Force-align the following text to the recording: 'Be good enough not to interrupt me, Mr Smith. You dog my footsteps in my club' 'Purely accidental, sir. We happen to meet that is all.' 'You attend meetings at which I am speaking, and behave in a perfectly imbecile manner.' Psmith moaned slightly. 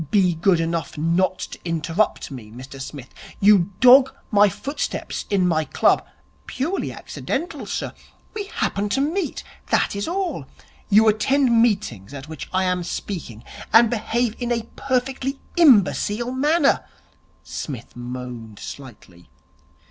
'Be 0.09 0.33
good 0.33 0.59
enough 0.59 0.97
not 0.97 1.37
to 1.37 1.59
interrupt 1.63 2.31
me, 2.31 2.49
Mr 2.49 2.81
Smith. 2.81 3.13
You 3.39 3.69
dog 3.81 4.09
my 4.31 4.49
footsteps 4.49 5.25
in 5.29 5.47
my 5.47 5.63
club' 5.63 6.03
'Purely 6.47 6.91
accidental, 6.91 7.67
sir. 7.67 7.93
We 8.33 8.45
happen 8.45 8.89
to 8.97 8.99
meet 8.99 9.43
that 9.67 9.95
is 9.95 10.07
all.' 10.07 10.47
'You 10.89 11.07
attend 11.07 11.61
meetings 11.61 12.15
at 12.15 12.27
which 12.27 12.49
I 12.51 12.63
am 12.63 12.83
speaking, 12.83 13.43
and 13.71 13.91
behave 13.91 14.35
in 14.39 14.51
a 14.51 14.63
perfectly 14.75 15.39
imbecile 15.55 16.31
manner.' 16.31 16.83
Psmith 17.43 17.95
moaned 17.95 18.57
slightly. 18.57 19.29